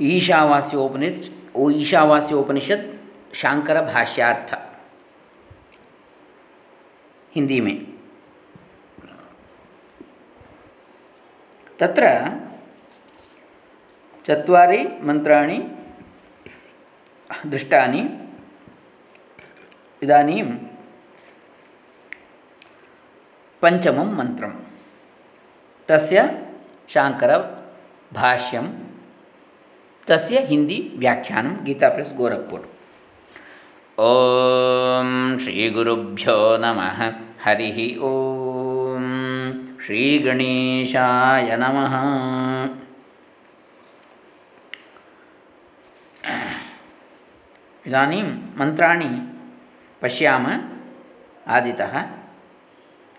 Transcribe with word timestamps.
ईशावास्योपनिषद 0.00 1.32
ईशावास्योपनिषद 1.70 2.98
शांकर 3.34 3.84
भाष्यार्थ। 3.84 4.54
हिंदी 7.34 7.60
में। 7.60 7.86
तत्र 11.80 12.08
चत्वारि 14.26 14.84
मंत्राणि 15.02 15.58
दृष्टानि, 17.46 18.08
इदानीं 20.02 20.42
पञ्चमं 23.62 24.04
मन्त्रं 24.04 24.52
तस्य 25.88 26.44
शाङ्करभाष्यं 26.88 28.91
तस्य 30.08 30.38
हिंदी 30.38 30.92
व्याख्यानं 30.96 31.64
गीता 31.64 31.88
प्रेस 31.88 32.12
गोरखपुर। 32.16 32.60
ॐ 33.98 35.38
श्रीगुरुभ्यो 35.38 36.56
नमः, 36.56 37.12
हरिः 37.44 38.00
ॐ। 38.00 39.02
श्रीगणेशाय 39.86 41.56
नमः। 41.60 41.94
इदानीं 47.86 48.22
मन्त्राणि 48.58 49.28
पश्यामः, 50.02 50.60
आदितः 51.48 52.02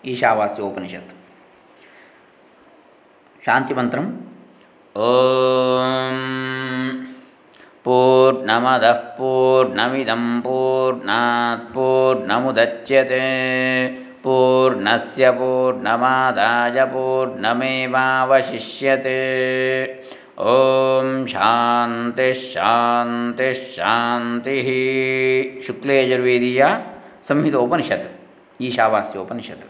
ईशावास्योपनिषत् 0.05 1.11
शान्तिमन्त्रम्। 3.45 4.07
ॐ 4.97 6.52
पूर्णमदः 7.85 8.99
पूर्णमिदं 9.17 10.23
पूर्णात् 10.41 11.65
पूर्णमुदच्यते 11.73 13.25
पूर्णस्य 14.23 15.31
पूर्णमादाय 15.31 16.77
पूर्णमेवावशिष्यते। 16.93 17.81
ओम 20.39 21.09
शांति 21.25 22.29
शांति 22.33 23.49
शांति 23.53 24.55
शुक्ले 25.67 25.97
संहितोपनिषत् 27.27 28.07
ईशावास्योपनिषत्। 28.61 29.63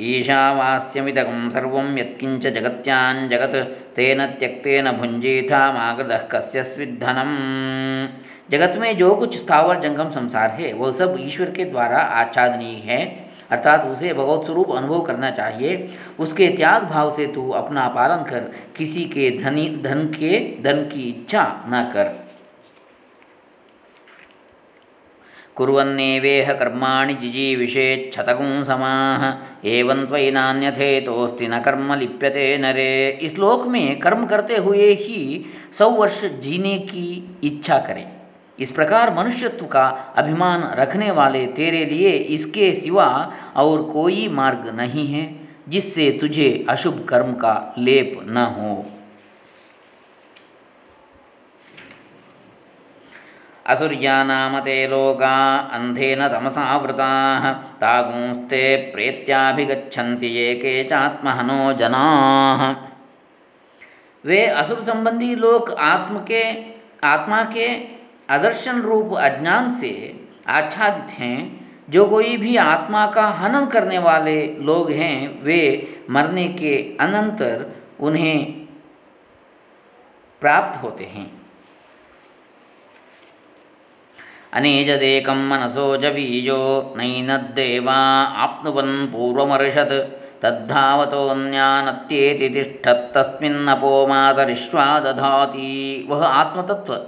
ईशावास्यमिदकं 0.00 1.50
सर्वं 1.50 1.98
यत्किञ्च 1.98 2.42
जगत्यां 2.46 3.28
जगत् 3.28 3.94
तेन 3.96 4.26
त्यक्तेन 4.26 4.92
भुञ्जीथामागृतः 4.92 6.18
कस्य 6.18 6.64
स्विद्धनम्। 6.64 8.08
जगत 8.50 8.76
में 8.76 8.96
जो 8.96 9.14
कुछ 9.14 9.38
स्थावर, 9.38 9.80
जंगम, 9.80 10.10
संसार 10.10 10.50
है, 10.50 10.72
वह 10.72 10.92
सब 10.92 11.16
ईश्वर 11.20 11.50
के 11.50 11.64
द्वारा 11.64 11.98
आच्छादनीय 11.98 12.76
है। 12.76 13.28
अर्थात 13.50 13.86
उसे 13.86 14.14
भगवत 14.14 14.46
स्वरूप 14.46 14.72
अनुभव 14.72 15.02
करना 15.02 15.30
चाहिए। 15.30 15.88
उसके 16.20 16.48
त्याग 16.48 16.82
भाव 16.84 17.10
से 17.10 17.26
तू 17.26 17.50
अपना 17.50 17.88
पालन 17.88 18.30
कर, 18.30 18.52
किसी 18.76 19.04
के 19.04 19.38
धनी, 19.42 19.80
धन 19.82 20.04
के, 20.04 20.62
धन 20.62 20.76
की 20.76 21.08
इच्छा 21.08 21.64
न 21.68 21.90
कर। 21.94 22.27
कुर्वन्नेवेह 25.58 26.52
कर्माणि 26.52 27.14
जिजीविषेच्छतकुं 27.14 28.62
समाह 28.64 29.22
एवं 29.68 30.04
त्वयि 30.06 30.30
नान्यथेतोस्ति 30.30 31.48
न 31.48 31.60
कर्म 31.60 31.94
लिप्यते 31.94 32.46
नरे 32.58 33.08
इस 33.22 33.34
श्लोक 33.34 33.66
में 33.66 33.98
कर्म 33.98 34.26
करते 34.26 34.56
हुए 34.56 34.92
ही 34.94 35.44
सौ 35.78 35.90
वर्ष 35.90 36.24
जीने 36.40 36.78
की 36.78 37.08
इच्छा 37.44 37.78
करें। 37.78 38.06
इस 38.58 38.70
प्रकार 38.70 39.14
मनुष्यत्व 39.14 39.66
का 39.66 39.86
अभिमान 40.16 40.62
रखने 40.74 41.10
वाले 41.10 41.46
तेरे 41.56 41.84
लिए 41.84 42.10
इसके 42.36 42.74
सिवा 42.74 43.06
और 43.56 43.82
कोई 43.82 44.28
मार्ग 44.28 44.68
नहीं 44.74 45.06
है, 45.06 45.24
जिससे 45.68 46.10
तुझे 46.20 46.66
अशुभ 46.68 47.04
कर्म 47.08 47.32
का 47.32 47.74
लेप 47.78 48.20
न 48.28 48.46
हो। 48.56 48.84
असुर्यानाम 53.68 54.60
ते 54.60 54.86
लोका 54.88 55.56
अंधेन 55.56 56.28
तमसावृता। 56.28 57.10
तागुंस्ते 57.52 58.76
प्रेत्याभिगछन्ति 58.76 60.26
ये 60.26 60.54
के 60.54 60.84
चात्महनो 60.84 61.72
जना। 61.72 62.04
वे 64.24 64.46
असुर 64.46 64.78
संबंधी 64.78 65.34
लोग 65.34 65.70
आत्म 65.70 66.18
के 66.18 66.42
आत्मा 67.04 67.44
के 67.44 67.68
आदर्शन 68.30 68.80
रूप 68.80 69.14
अज्ञान 69.14 69.70
से 69.70 70.20
आच्छादित 70.46 71.18
हैं। 71.18 71.68
जो 71.90 72.04
कोई 72.06 72.36
भी 72.36 72.56
आत्मा 72.56 73.06
का 73.06 73.26
हनन 73.26 73.66
करने 73.66 73.98
वाले 73.98 74.56
लोग 74.60 74.90
हैं, 74.90 75.42
वे 75.42 75.60
मरने 76.10 76.48
के 76.48 76.96
अनंतर 77.00 77.66
उन्हें 78.00 78.66
प्राप्त 80.40 80.82
होते 80.82 81.04
हैं। 81.04 81.37
अनेजदेकं 84.54 85.48
मनसो 85.48 85.96
जवीजो 85.96 86.94
नैनद्देवा 86.96 87.96
आप्नुवन् 88.44 89.06
पूर्वमर्षत्। 89.06 90.18
तद्धावतोऽन्यानत्येति 90.42 92.48
तिष्ठत्तस्मिन्नपो 92.48 94.06
मातरिश्वा 94.06 95.00
दधाति। 95.00 96.06
वह 96.10 96.26
आत्मतत्व 96.26 97.06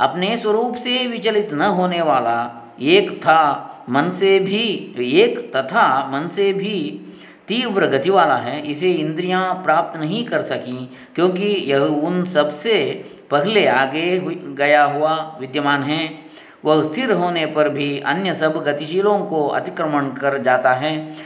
अपने 0.00 0.36
स्वरूप 0.36 0.74
से 0.74 1.06
विचलित 1.06 1.52
न 1.52 1.60
होने 1.60 2.02
वाला 2.02 2.66
एक 2.80 3.22
था 3.22 3.66
मन 3.90 4.10
से 4.10 4.38
भी, 4.38 4.94
एक 4.98 5.56
तथा 5.56 6.10
मन 6.12 6.28
से 6.28 6.52
भी 6.52 7.00
तीव्र 7.48 7.86
गति 7.86 8.10
वाला 8.10 8.36
है, 8.36 8.70
इसे 8.70 8.92
इंद्रियाँ 8.92 9.54
प्राप्त 9.54 10.00
नहीं 10.00 10.24
कर 10.24 10.40
सकी, 10.40 10.96
क्योंकि 11.14 11.44
यह 11.44 11.78
उन 11.78 12.24
सबसे 12.24 13.04
पहले 13.30 13.66
आगे 13.66 14.18
गया 14.54 14.84
हुआ 14.84 15.36
विद्यमान 15.40 15.82
है। 15.82 16.29
वह 16.64 16.82
स्थिर 16.82 17.12
होने 17.12 17.46
पर 17.46 17.68
भी 17.68 18.00
अन्य 18.00 18.34
सब 18.34 18.52
गतिशीलों 18.64 19.26
को 19.26 19.48
अतिक्रमण 19.48 20.10
कर 20.10 20.38
जाता 20.38 20.72
है। 20.72 21.16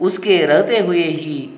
उसके 0.00 0.46
रहते 0.46 0.78
हुए 0.78 1.02
ही, 1.02 1.50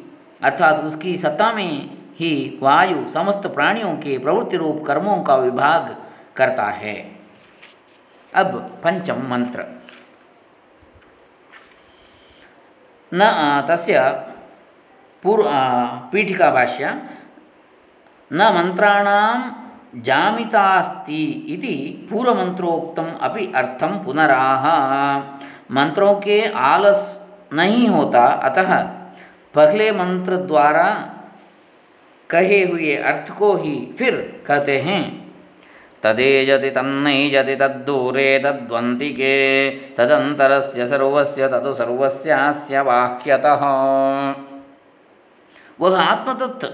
अर्थात 0.42 0.80
उसकी 0.80 1.16
सत्ता 1.16 1.52
में 1.52 1.90
ही 2.16 2.58
वायु 2.62 3.08
समस्त 3.08 3.46
प्राणियों 3.46 3.94
के 3.96 4.18
प्रवृत्ति 4.18 4.56
रूप 4.56 4.84
कर्मों 4.86 5.22
का 5.22 5.36
विभाग 5.36 5.96
करता 6.36 6.64
है। 6.64 7.12
अब 8.34 8.80
पंचम 8.84 9.28
मंत्र। 9.28 9.64
न 13.14 13.64
तस्य 13.68 14.00
पूर्व 15.22 15.44
पीठिका 16.12 16.50
भाष्य। 16.50 17.02
न 18.32 18.52
मंत्राणां 18.54 19.50
जामितास्ति 19.94 21.46
इति 21.48 22.08
पूर्वमंत्रोक्तम 22.10 23.06
अपि 23.20 23.52
अर्थम 23.56 23.98
पुनराह 24.04 24.66
मंत्रों 25.74 26.14
के 26.14 26.42
आलस 26.46 27.28
नहीं 27.52 27.88
होता, 27.88 28.26
अतः 28.26 28.82
पहले 29.54 29.92
मंत्र 29.92 30.36
द्वारा 30.36 31.14
कहे 32.30 32.64
हुए 32.64 32.96
अर्थ 32.96 33.38
को 33.38 33.56
ही 33.56 33.94
फिर 33.98 34.42
कहते 34.46 34.78
हैं। 34.78 35.22
तदेजति 36.02 36.70
तन्नैजति 36.70 37.56
तद्दूरे 37.56 38.38
तद्वन्तिके, 38.38 39.70
तदन्तरस्य 39.70 40.86
सर्वस्य 40.86 41.48
तदु 41.48 41.72
सर्वस्यास्य 41.72 42.82
बाह्यतः 42.82 43.62
वह 45.80 46.00
आत्मतत्व 46.00 46.68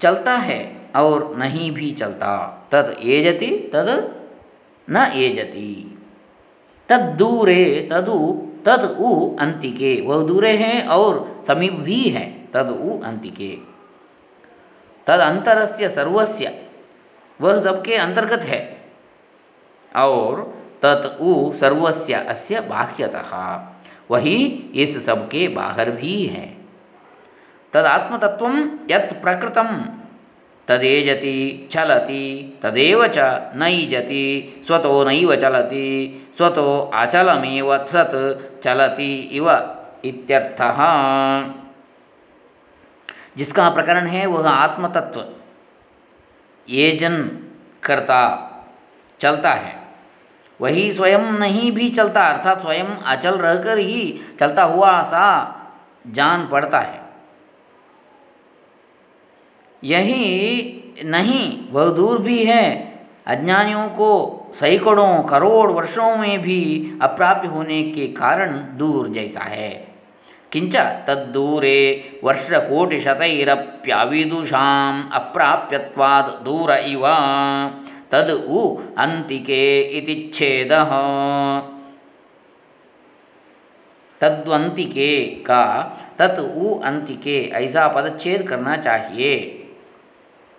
चलता 0.00 0.36
है। 0.36 0.77
और 0.96 1.36
नहीं 1.36 1.70
भी 1.70 1.92
चलता। 1.92 2.66
तद 2.72 2.96
एजति, 3.00 3.46
तद 3.46 4.14
न 4.90 4.96
एजति। 4.96 5.98
तद 6.88 7.00
दूरे, 7.00 7.88
तदु, 7.92 8.48
तद 8.66 8.96
उ 9.00 9.36
अंतिके। 9.36 10.00
वह 10.00 10.26
दूरे 10.26 10.52
हैं 10.52 10.86
और 10.86 11.42
समीप 11.46 11.72
भी 11.72 12.02
है। 12.02 12.48
तद 12.54 12.70
उ 12.70 13.00
अंतिके। 13.00 13.58
तद 15.06 15.20
अंतरस्य 15.20 15.88
सर्वस्य, 15.88 16.62
वह 17.40 17.60
सबके 17.60 17.94
अंतर्गत 17.94 18.44
है। 18.44 18.80
और 19.96 20.58
तत् 20.82 21.22
उ 21.22 21.52
सर्वस्य 21.52 22.12
अस्य 22.12 22.60
बाह्यतः। 22.60 23.62
वही 24.10 24.44
इस 24.74 25.06
सबके 25.06 25.48
बाहर 25.48 25.90
भी 25.90 26.26
है। 26.26 26.56
तदात्मतत्व 27.72 28.48
यत् 28.94 29.22
प्रकृतम। 29.22 29.97
तदेजति 30.68 31.68
चलति, 31.72 32.58
तदेव 32.62 33.06
च 33.06 33.18
नैजति, 33.56 34.60
स्वतो 34.66 35.04
नैव 35.04 35.36
चलति, 35.36 36.28
स्वतो 36.36 36.90
अचलमेव 36.94 37.76
तत् 37.76 38.62
चलति 38.62 39.14
इव 39.14 39.50
इत्यर्थः। 40.04 40.74
जिसका 43.36 43.70
प्रकरण 43.70 44.06
है, 44.06 44.26
वह 44.26 44.50
आत्मतत्व। 44.50 45.24
येजन 46.68 47.30
करता 47.82 48.44
चलता 49.20 49.50
है। 49.50 49.78
वही 50.60 50.92
स्वयं 50.92 51.18
नहीं 51.18 51.72
भी 51.72 51.88
चलता, 51.88 52.26
अर्थात 52.26 52.60
स्वयं 52.60 52.84
अचल 52.84 53.38
रहकर 53.38 53.78
ही 53.78 54.20
चलता 54.40 54.62
हुआ 54.62 55.02
सा 55.02 55.54
जान 56.06 56.48
पड़ता 56.48 56.78
है। 56.78 57.07
यही 59.84 60.74
नहीं, 61.04 61.58
वह 61.70 61.84
दूर 61.84 62.18
भी 62.18 62.44
है। 62.44 62.92
अज्ञानियों 63.26 63.88
को 63.88 64.40
सैकड़ों, 64.54 65.22
करोड़ 65.22 65.72
वर्षों 65.72 66.16
में 66.16 66.42
भी 66.42 66.92
अप्राप्य 67.02 67.48
होने 67.48 67.82
के 67.82 68.06
कारण 68.06 68.52
दूर 68.52 69.08
जैसा 69.08 69.40
है। 69.40 69.88
किंच 70.52 70.76
तद्दूरे 70.76 72.20
वर्षकोटिशतैरप्याविदुषाम् 72.24 75.04
अप्राप्यत्वाद 75.12 76.24
दूर 76.24 76.72
इव। 76.72 77.02
तद 78.10 78.46
उ 78.50 78.76
अंतिके 78.98 79.80
इति 79.80 80.30
तद्वंतिके 84.20 85.26
का, 85.26 85.96
तत् 86.18 86.40
उ 86.40 86.80
अंतिके 86.80 87.44
ऐसा 87.44 87.88
पदच्छेद 87.88 88.42
करना 88.42 88.76
चाहिए। 88.76 89.57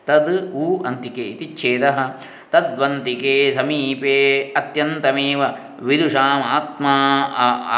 तद 0.09 0.51
उ 0.56 0.83
अंतिके 0.83 1.21
इति 1.21 1.56
छेदः। 1.57 2.11
तद्वंतिके 2.51 3.51
समीपे 3.51 4.17
अत्यंतमेव 4.57 5.56
विदुषाम् 5.81 6.44
आत्मा 6.44 6.94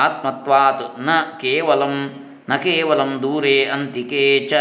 आत्मत्वात् 0.03 0.99
न 0.99 1.37
केवलं 1.41 2.09
न 2.49 2.57
केवलं 2.57 3.19
दूरे 3.21 3.65
अंतिके 3.65 4.47
च। 4.51 4.53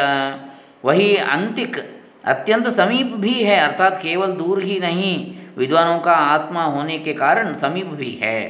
वही 0.85 1.17
अंतिक 1.17 2.01
अत्यंत 2.25 2.69
समीप 2.69 3.07
भी 3.07 3.43
है, 3.43 3.61
अर्थात 3.61 4.01
केवल 4.03 4.33
दूर 4.33 4.63
ही 4.63 4.81
नहीं, 4.81 5.33
विद्वानों 5.59 5.99
का 5.99 6.13
आत्मा 6.13 6.65
होने 6.65 6.99
के 6.99 7.13
कारण 7.13 7.55
समीप 7.55 7.87
भी 7.87 8.19
है। 8.23 8.49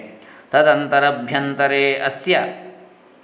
तदंतरभ्यंतरे 0.52 1.94
अस्य, 1.94 2.55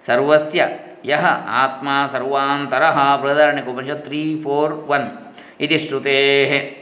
सर्वस्य 0.07 0.81
यह 1.05 1.27
आत्मा 1.27 2.07
सर्वांतर 2.07 2.79
सर्वांतरः 2.79 3.17
बृहदारण्यकोपनिषद 3.17 4.03
थ्री 4.07 4.41
फोर 4.45 4.87
वन 4.89 5.26
इति 5.61 5.79
श्रुते। 5.79 6.77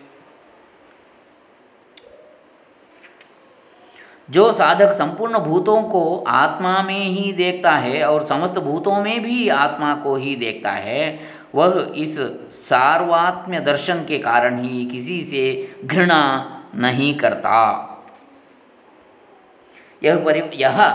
जो 4.30 4.52
साधक 4.52 4.92
संपूर्ण 4.92 5.40
भूतों 5.40 5.84
को 5.84 6.24
आत्मा 6.28 6.84
में 6.84 7.00
ही 7.00 7.34
देखता 7.34 7.72
है 7.72 8.04
और 8.04 8.26
समस्त 8.26 8.54
भूतों 8.54 9.04
में 9.04 9.24
भी 9.24 9.50
आत्मा 9.50 9.96
को 9.96 10.16
ही 10.16 10.36
देखता 10.36 10.72
है 10.72 11.20
वह 11.56 11.94
इस 11.96 12.20
सार्वात्म्य 12.52 13.60
दर्शन 13.60 14.06
के 14.06 14.20
कारण 14.20 14.60
ही 14.60 14.86
किसी 14.86 15.22
से 15.22 15.76
घृणा 15.86 16.54
नहीं 16.76 17.18
करता। 17.18 17.84
यह 20.04 20.24
परि, 20.26 20.44
यह 20.54 20.90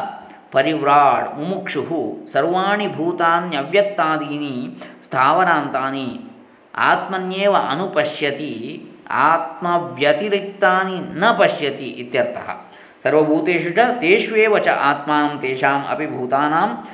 परिव्राड 0.53 1.39
मुमुक्षु, 1.39 1.83
सर्वाणी 2.33 2.89
भूतान्यव्यक्तादीनि 2.89 4.77
स्थावरांतानि 5.05 6.31
आत्मन्येव 6.77 7.53
अनुपश्यति, 7.53 8.89
आत्मव्यतिरिक्तानि 9.11 11.01
न 11.01 11.37
पश्यति 11.41 11.85
इत्यर्थः। 11.85 12.53
सर्वभूतेषु 13.05 13.71
च 13.71 13.79
तेष्वेव 13.79 14.59
च 14.59 14.69
आत्मानं, 14.69 15.39
तेषाम् 15.39 15.85
अपि 15.85 16.07
भूतानां 16.07 16.92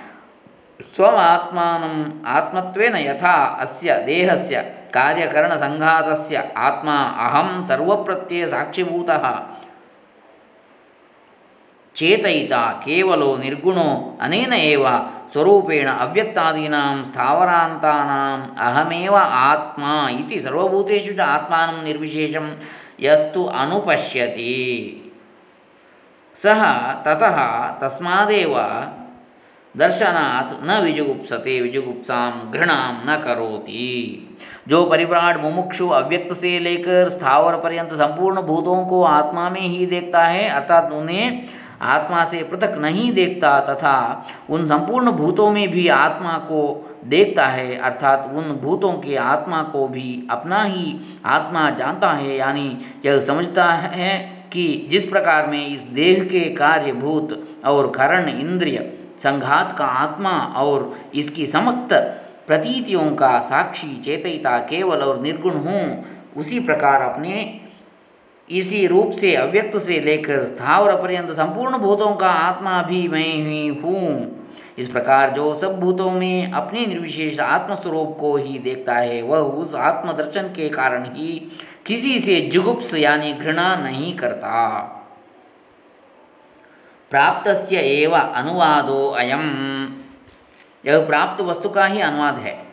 स्वमात्मानम् 0.94 2.02
आत्मत्वेन 2.36 2.96
यथा 2.96 3.34
अस्य 3.62 3.94
देहस्य 4.06 4.60
कार्यकरणसङ्घातस्य 4.94 6.42
आत्मा 6.66 6.96
अहं 7.26 7.64
सर्वप्रत्ययसाक्षिभूतः 7.68 9.24
चेतयिता 11.96 12.62
केवलो 12.84 13.36
निर्गुणो 13.36 13.88
अनेन 14.24 14.52
एव 14.52 14.84
स्वरूपेण 15.32 15.88
अव्यक्तादीनां 15.88 17.02
स्थावरान्तानाम् 17.04 18.44
अहमेव 18.66 19.16
आत्मा 19.16 19.94
इति 20.20 20.40
सर्वभूतेषु 20.44 21.14
च 21.18 21.20
आत्मानं 21.34 21.82
निर्विशेषं 21.84 22.46
यस्तु 23.06 23.44
अनुपश्यति 23.62 24.54
सह 26.36 26.62
ततः 27.06 27.38
तस्मादेव 27.82 28.54
दर्शनात् 29.76 30.52
न 30.64 30.80
विजुगुप्सते, 30.82 31.60
विजुगुप्सा 31.60 32.50
घृणा 32.54 33.04
न 33.08 33.20
करोति। 33.24 34.24
जो 34.68 34.84
परिव्राट 34.84 35.40
मुमुक्षु 35.40 35.88
अव्यक्त 35.88 36.34
से 36.34 36.58
लेकर 36.58 37.08
स्थावर 37.08 37.56
पर्यंत 37.56 37.92
संपूर्ण 37.92 38.42
भूतों 38.42 38.84
को 38.84 39.02
आत्मा 39.02 39.50
में 39.50 39.60
ही 39.60 39.86
देखता 39.86 40.24
है, 40.24 40.48
अर्थात 40.48 40.92
उन्हें 40.92 41.46
आत्मा 41.82 42.24
से 42.24 42.42
पृथक 42.42 42.74
नहीं 42.78 43.12
देखता 43.12 43.58
तथा 43.60 44.26
उन 44.50 44.66
संपूर्ण 44.66 45.10
भूतों 45.10 45.50
में 45.50 45.68
भी 45.68 45.88
आत्मा 45.88 46.32
को 46.32 46.90
देखता 47.04 47.46
है, 47.46 47.76
अर्थात 47.76 48.30
उन 48.34 48.52
भूतों 48.62 48.92
के 48.92 49.16
आत्मा 49.16 49.62
को 49.62 49.86
भी 49.88 50.26
अपना 50.30 50.62
ही 50.62 50.96
आत्मा 51.24 51.70
जानता 51.70 52.10
है। 52.12 52.36
यानी 52.36 52.78
यह 53.06 53.20
समझता 53.20 53.64
है 53.64 54.18
कि 54.52 54.88
जिस 54.90 55.04
प्रकार 55.04 55.46
में 55.46 55.66
इस 55.66 55.82
देह 55.82 56.24
के 56.24 56.40
कार्यभूत 56.40 57.60
और 57.64 57.90
करण 57.90 58.28
इंद्रिय 58.28 58.78
संघात 59.22 59.74
का 59.78 59.84
आत्मा 59.84 60.32
और 60.56 60.94
इसकी 61.14 61.46
समस्त 61.46 61.92
प्रतीतियों 62.46 63.10
का 63.14 63.38
साक्षी 63.40 63.94
चेतयिता 63.96 64.58
केवल 64.58 65.02
और 65.02 65.20
निर्गुण 65.22 65.54
हूँ। 65.56 66.04
उसी 66.36 66.60
प्रकार 66.60 67.02
अपने 67.02 67.60
इसी 68.50 68.86
रूप 68.86 69.10
से 69.10 69.34
अव्यक्त 69.36 69.76
से 69.78 70.00
लेकर 70.00 70.44
स्थावर 70.46 70.94
पर्यंत 71.02 71.30
संपूर्ण 71.30 71.78
भूतों 71.78 72.14
का 72.14 72.28
आत्मा 72.28 72.82
भी 72.82 73.06
मैं 73.08 73.32
ही 73.44 73.66
हूँ। 73.68 74.36
इस 74.78 74.88
प्रकार 74.88 75.30
जो 75.30 75.52
सब 75.54 75.78
भूतों 75.80 76.10
में 76.10 76.52
अपने 76.52 76.86
निर्विशेष 76.86 77.40
आत्मस्वरूप 77.40 78.16
को 78.20 78.36
ही 78.36 78.58
देखता 78.58 78.94
है, 78.94 79.22
वह 79.22 79.38
उस 79.38 79.74
आत्मदर्शन 79.74 80.48
के 80.48 80.68
कारण 80.68 81.04
ही 81.14 81.32
किसी 81.86 82.18
से 82.18 82.40
जुगुप्स 82.52 82.94
यानी 82.94 83.32
घृणा 83.32 83.74
नहीं 83.76 84.16
करता। 84.16 84.94
प्राप्त 87.10 87.72
एव 87.72 88.14
अनुवादो 88.16 89.08
अयम। 89.08 89.44
यह 90.86 91.06
प्राप्त 91.06 91.42
वस्तु 91.42 91.68
का 91.68 91.86
ही 91.86 92.00
अनुवाद 92.00 92.36
है। 92.36 92.66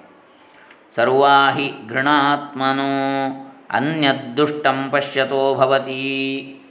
सर्वा 0.96 1.50
ही 1.50 1.68
घृणात्मनो 1.88 2.90
अन्यदुष्टम 3.72 4.90
पश्यतो 4.94 5.56
भवती। 5.56 6.62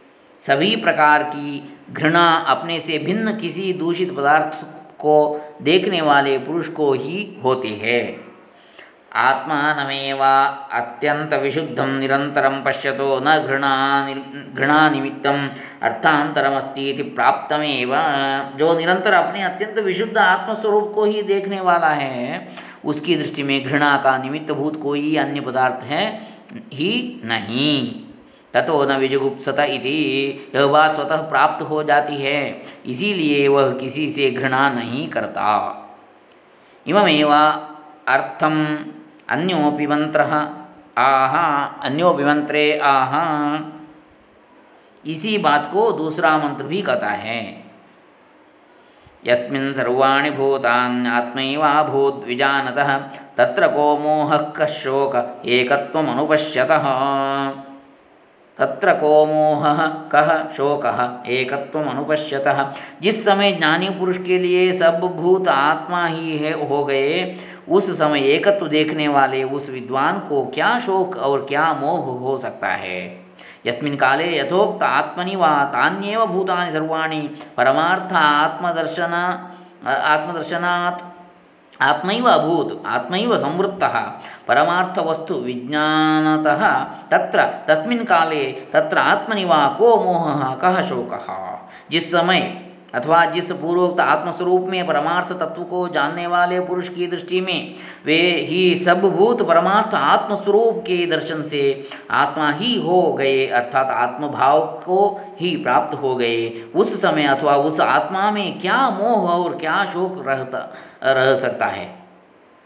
सभी 0.47 0.77
प्रकार 0.77 1.23
की 1.23 1.79
घृणा 1.93 2.37
अपने 2.37 2.81
से 2.81 2.99
भिन्न 2.99 3.37
किसी 3.37 3.73
दूषित 3.73 4.17
पदार्थ 4.17 4.67
को 4.99 5.41
देखने 5.63 6.01
वाले 6.01 6.39
पुरुष 6.39 6.69
को 6.69 6.93
ही 6.93 7.37
होती 7.45 7.75
है। 7.75 8.25
आत्मानमेव 9.15 10.23
अत्यन्तविशुद्धं 10.73 11.91
निरन्तरं 11.99 12.63
पश्यतो 12.63 13.19
न 13.23 13.39
घृणा 13.47 13.75
घृणानिमित्तम 14.55 15.49
अर्थांतरमस्ती 15.83 16.93
प्राप्तमेव। 16.93 17.95
जो 18.57 18.79
निरंतर 18.79 19.13
अपने 19.13 19.43
अत्यंत 19.43 19.79
विशुद्ध 19.79 20.17
आत्मस्वरूप 20.19 20.93
को 20.95 21.05
ही 21.05 21.23
देखने 21.23 21.61
वाला 21.61 21.89
है, 21.89 22.49
उसकी 22.85 23.17
दृष्टि 23.17 23.43
में 23.43 23.65
घृणा 23.65 23.97
का 23.97 24.17
निमित्त 24.19 24.53
भूत 24.53 24.81
कोई 24.83 25.17
अन्य 25.17 25.41
पदार्थ 25.41 25.85
है 25.85 26.07
ही 26.73 27.21
नहीं। 27.25 28.01
ततो 28.55 28.85
न 28.85 28.97
विजुगुप्सत 28.97 29.57
इति, 29.61 30.51
यह 30.55 30.67
बात 30.67 30.95
स्वतः 30.95 31.17
प्राप्त 31.17 31.63
हो 31.63 31.83
जाती 31.83 32.17
है, 32.17 32.63
इसीलिए 32.87 33.49
वह 33.49 33.73
किसी 33.73 34.09
से 34.09 34.31
घृणा 34.31 34.69
नहीं 34.71 35.09
करता। 35.09 35.51
इममेव 36.87 37.33
अर्थम 38.09 38.55
अन्योपि 39.29 39.87
मंत्र 39.87 40.21
आह 40.99 41.37
अन्योपि 41.87 42.25
मंत्रे 42.25 42.79
आह। 42.79 43.13
इसी 45.05 45.39
बात 45.39 45.71
को 45.73 45.93
दूसरा 45.93 46.39
मंत्र 46.39 46.65
भी 46.65 46.83
कहता 46.83 47.07
है। 47.07 47.65
यस्मिन् 49.27 49.75
सर्वाणि 49.75 50.31
भूतान्यात्मैवाभूद्विजानतः 50.31 52.99
तत्र 53.37 53.69
को 53.69 53.99
मोहः 53.99 54.37
कः 54.37 54.67
शोक 54.67 55.43
एकत्वमनुपश्यतः। 55.47 56.83
तत्र 58.59 58.93
को 58.93 59.27
मोह 59.27 59.87
कह 60.13 60.49
शोक 60.57 60.87
एकत्व 61.27 61.81
अनुपश्यतः 61.81 62.73
जिस 63.03 63.25
समय 63.25 63.53
ज्ञानी 63.53 63.91
पुरुष 63.91 64.19
के 64.19 64.39
लिए 64.39 64.73
सब 64.73 65.17
भूत 65.17 65.49
आत्मा 65.49 66.07
ही 66.07 66.39
है, 66.39 66.69
हो 66.69 66.85
गए 66.85 67.37
उस 67.69 67.99
समय 67.99 68.21
एकत्व 68.21 68.69
देखने 68.69 69.09
वाले 69.09 69.43
उस 69.43 69.71
विद्वान 69.71 70.19
को 70.21 70.47
क्या 70.47 70.81
शोक 70.81 71.17
और 71.17 71.47
क्या 71.49 71.73
मोह 71.73 72.19
हो 72.19 72.37
सकता 72.37 72.69
है? 72.69 73.25
यस्मिन् 73.67 73.97
काले 73.97 74.39
यथोक्त 74.39 74.83
आत्मनि 74.83 75.37
वा 75.37 75.65
तान्येव 75.65 76.27
भूतानि 76.27 76.71
सर्वाणि 76.71 77.37
परमार्थ 77.57 78.13
आत्मदर्शन, 78.13 79.13
आत्मदर्शनात् 79.87 81.03
आत्मैव 81.83 82.29
अभूत, 82.29 82.83
आत्मैव 82.87 83.37
संवृत्तः 83.37 84.01
परमार्थवस्तु 84.49 85.35
विज्ञानतः 85.35 86.85
तत्र, 87.11 87.43
तस्मिन् 87.69 88.05
काले 88.05 88.45
तत्र 88.45 88.99
आत्मनि 88.99 89.45
वा 89.45 89.77
को 89.79 90.01
मोहः 90.01 90.55
कः 90.55 90.81
शोकः? 90.83 91.59
जिस 91.91 92.11
समय 92.13 92.64
अथवा 92.95 93.25
जिस 93.27 93.51
पूर्वोक्त 93.53 94.01
आत्मस्वरूप 94.01 94.67
में 94.69 94.87
परमार्थ 94.87 95.33
तत्व 95.33 95.63
को 95.65 95.87
जानने 95.89 96.27
वाले 96.27 96.61
पुरुष 96.61 96.89
की 96.89 97.07
दृष्टि 97.07 97.41
में, 97.41 97.75
वे 98.05 98.21
ही 98.49 98.75
सब 98.77 99.01
भूत 99.11 99.43
परमार्थ 99.49 99.95
आत्मस्वरूप 99.95 100.79
के 100.81 101.07
दर्शन 101.07 101.43
से 101.43 101.63
आत्मा 102.11 102.51
ही 102.53 102.75
हो 102.81 103.13
गए, 103.13 103.47
अर्थात 103.47 103.91
आत्मभाव 103.91 104.67
को 104.85 105.21
ही 105.41 105.57
प्राप्त 105.57 105.95
हो 105.95 106.15
गए 106.17 106.51
उस 106.75 107.01
समय 107.03 107.27
अथवा 107.27 107.57
उस 107.59 107.81
आत्मा 107.81 108.31
में 108.31 108.59
क्या 108.61 108.89
मोह 108.91 109.31
और 109.31 109.57
क्या 109.57 109.85
शोक 109.85 110.25
रहता, 110.27 110.59
रह 111.05 111.39
सकता 111.41 111.67
है 111.67 111.87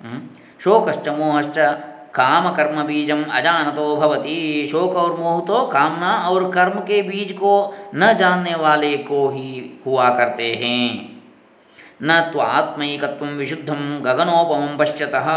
हम्म? 0.01 0.21
शोकश्च, 0.61 1.09
मोहश्च 1.09 1.59
काम 2.19 2.49
कर्म 2.55 2.83
बीजम 2.83 3.25
अजानतो 3.33 3.97
भवती। 3.97 4.67
शोक 4.67 4.95
और 4.95 5.17
मोह 5.19 5.41
तो 5.41 5.67
कामना 5.67 6.13
और 6.29 6.51
कर्म 6.51 6.81
के 6.81 7.03
बीज 7.03 7.33
को 7.33 7.75
न 7.95 8.13
जानने 8.15 8.55
वाले 8.55 8.97
को 8.97 9.29
ही 9.29 9.81
हुआ 9.87 10.09
करते 10.11 10.55
हैं। 10.55 11.19
न 12.03 12.21
तो 12.33 12.39
आत्मयिकत्व 12.39 13.27
विशुद्धम 13.27 13.99
गगनोपम 14.01 14.77
पश्यतः। 14.79 15.29